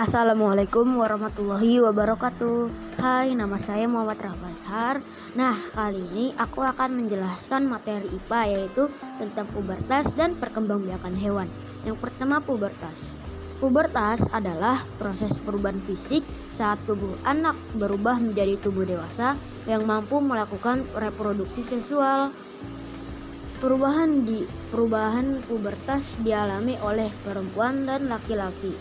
[0.00, 2.72] Assalamualaikum warahmatullahi wabarakatuh
[3.04, 5.04] Hai, nama saya Muhammad Rafashar
[5.36, 8.88] Nah, kali ini aku akan menjelaskan materi IPA yaitu
[9.20, 11.52] tentang pubertas dan perkembangbiakan hewan
[11.84, 13.12] Yang pertama pubertas
[13.60, 16.24] Pubertas adalah proses perubahan fisik
[16.56, 19.36] saat tubuh anak berubah menjadi tubuh dewasa
[19.68, 22.32] yang mampu melakukan reproduksi seksual.
[23.60, 28.72] Perubahan di perubahan pubertas dialami oleh perempuan dan laki-laki.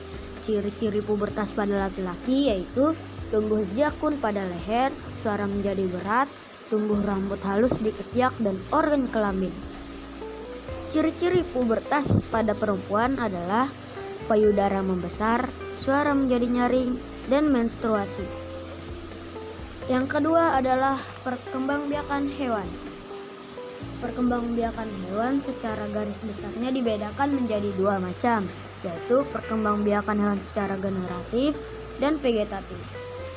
[0.50, 2.98] Ciri-ciri pubertas pada laki-laki yaitu
[3.30, 4.90] tumbuh jakun pada leher,
[5.22, 6.26] suara menjadi berat,
[6.74, 9.54] tumbuh rambut halus di ketiak dan organ kelamin.
[10.90, 13.70] Ciri-ciri pubertas pada perempuan adalah
[14.26, 15.46] payudara membesar,
[15.78, 16.98] suara menjadi nyaring,
[17.30, 18.26] dan menstruasi.
[19.86, 20.98] Yang kedua adalah
[21.30, 22.89] perkembangbiakan hewan.
[24.00, 28.48] Perkembangbiakan hewan secara garis besarnya dibedakan menjadi dua macam,
[28.84, 31.56] yaitu perkembangbiakan hewan secara generatif
[32.00, 32.80] dan vegetatif.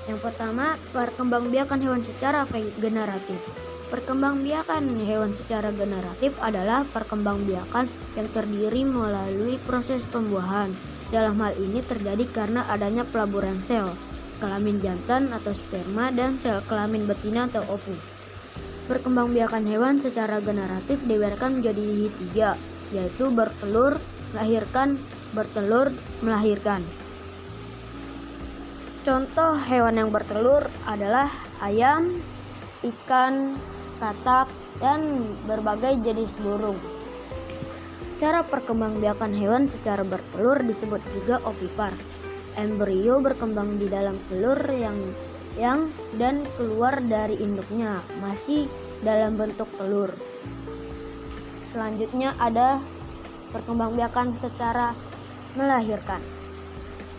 [0.07, 2.47] Yang pertama, perkembangbiakan hewan secara
[2.79, 3.39] generatif.
[3.93, 10.73] Perkembangbiakan hewan secara generatif adalah perkembangbiakan yang terdiri melalui proses pembuahan.
[11.13, 13.93] Dalam hal ini terjadi karena adanya pelaburan sel,
[14.41, 18.12] kelamin jantan atau sperma dan sel kelamin betina atau ovum.
[18.91, 22.51] Perkembangbiakan hewan secara generatif dibedakan menjadi tiga,
[22.91, 24.03] yaitu bertelur,
[24.35, 24.99] melahirkan,
[25.31, 26.83] bertelur, melahirkan.
[29.07, 31.31] Contoh hewan yang bertelur adalah
[31.63, 32.23] ayam,
[32.83, 33.55] ikan,
[34.03, 34.51] katak,
[34.83, 36.79] dan berbagai jenis burung.
[38.23, 41.95] Cara perkembangbiakan hewan secara bertelur disebut juga ovipar.
[42.55, 44.95] Embrio berkembang di dalam telur yang
[45.61, 48.69] yang dan keluar dari induknya masih
[49.05, 50.13] dalam bentuk telur.
[51.69, 52.81] Selanjutnya ada
[53.53, 54.97] perkembangbiakan secara
[55.57, 56.21] melahirkan.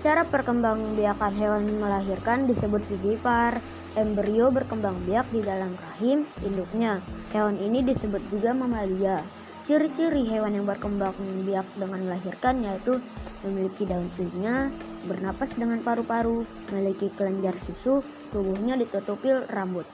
[0.03, 3.61] Cara perkembangbiakan hewan melahirkan disebut vivipar.
[3.93, 6.97] Embrio berkembang biak di dalam rahim induknya.
[7.29, 9.21] Hewan ini disebut juga mamalia.
[9.69, 11.13] Ciri-ciri hewan yang berkembang
[11.45, 12.97] biak dengan melahirkan yaitu
[13.45, 14.73] memiliki daun telinga,
[15.05, 19.85] bernapas dengan paru-paru, memiliki kelenjar susu, tubuhnya ditutupi rambut.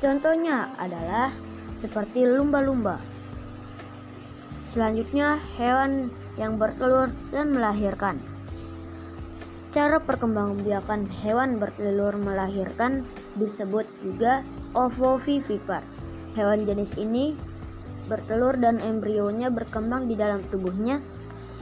[0.00, 1.32] Contohnya adalah
[1.80, 2.98] seperti lumba-lumba.
[4.72, 8.18] Selanjutnya, hewan yang bertelur dan melahirkan.
[9.74, 13.02] Cara perkembangbiakan hewan bertelur melahirkan
[13.34, 15.82] disebut juga ovovivipar.
[16.38, 17.34] Hewan jenis ini
[18.06, 21.02] bertelur dan embrionya berkembang di dalam tubuhnya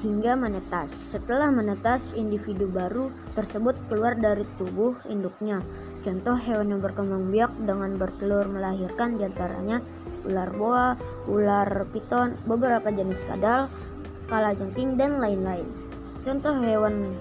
[0.03, 0.91] hingga menetas.
[1.11, 5.63] Setelah menetas, individu baru tersebut keluar dari tubuh induknya.
[6.03, 9.79] Contoh hewan yang berkembang biak dengan bertelur melahirkan di antaranya
[10.27, 10.87] ular boa,
[11.31, 13.71] ular piton, beberapa jenis kadal,
[14.27, 15.67] kalajengking, dan lain-lain.
[16.27, 17.15] Contoh hewan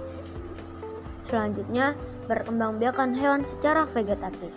[1.31, 1.95] Selanjutnya,
[2.27, 4.51] perkembangbiakan hewan secara vegetatif.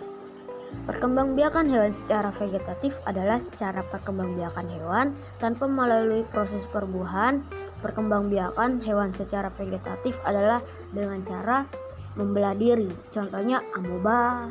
[0.83, 7.39] Perkembangbiakan hewan secara vegetatif adalah cara perkembangbiakan hewan tanpa melalui proses perbuahan.
[7.83, 10.63] Perkembangbiakan hewan secara vegetatif adalah
[10.95, 11.67] dengan cara
[12.15, 14.47] membelah diri, contohnya amoeba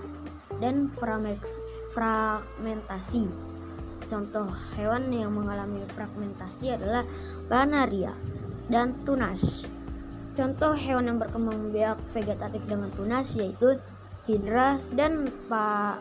[0.61, 0.93] dan
[1.97, 3.25] fragmentasi.
[4.05, 7.09] Contoh hewan yang mengalami fragmentasi adalah
[7.49, 8.13] planaria
[8.69, 9.65] dan tunas.
[10.37, 13.81] Contoh hewan yang berkembang biak vegetatif dengan tunas yaitu
[14.29, 15.97] hidra dan pa.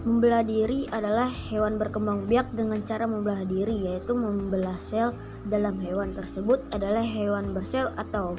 [0.00, 5.12] Membelah diri adalah hewan berkembang biak dengan cara membelah diri yaitu membelah sel
[5.44, 8.32] dalam hewan tersebut adalah hewan bersel atau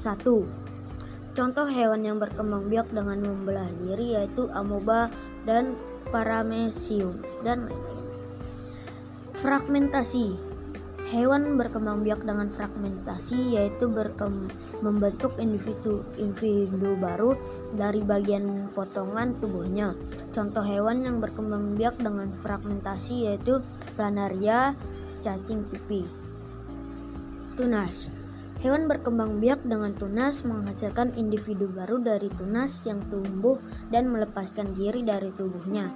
[0.00, 0.48] satu.
[1.36, 5.12] Contoh hewan yang berkembang biak dengan membelah diri yaitu amoeba
[5.44, 5.76] dan
[6.08, 8.08] paramecium dan lain-lain.
[9.44, 10.51] Fragmentasi
[11.12, 13.84] Hewan berkembang biak dengan fragmentasi yaitu
[14.80, 17.36] membentuk individu-individu baru
[17.76, 19.92] dari bagian potongan tubuhnya.
[20.32, 23.60] Contoh hewan yang berkembang biak dengan fragmentasi yaitu
[23.92, 24.72] planaria,
[25.20, 26.08] cacing pipi.
[27.60, 28.08] Tunas
[28.64, 33.60] Hewan berkembang biak dengan tunas menghasilkan individu baru dari tunas yang tumbuh
[33.90, 35.90] dan melepaskan diri dari tubuhnya.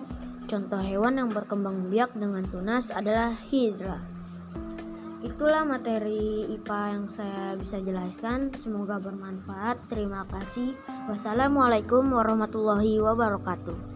[0.51, 4.16] Contoh hewan yang berkembang biak dengan tunas adalah hidra.
[5.27, 8.55] Itulah materi IPA yang saya bisa jelaskan.
[8.63, 9.91] Semoga bermanfaat.
[9.91, 10.79] Terima kasih.
[11.11, 13.96] Wassalamualaikum warahmatullahi wabarakatuh.